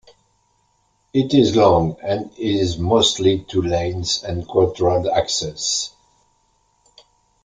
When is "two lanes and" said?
3.47-4.49